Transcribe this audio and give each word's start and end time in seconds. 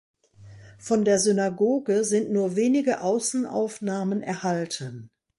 Von 0.79 1.05
der 1.05 1.19
Synagoge 1.19 2.03
sind 2.03 2.31
nur 2.31 2.55
wenige 2.55 3.01
Außenaufnahmen 3.01 4.23
erhalten. 4.23 5.11